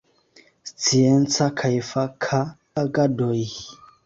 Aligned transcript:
Scienca 0.83 1.49
kaj 1.61 1.71
faka 1.91 2.41
agadoj. 2.85 3.39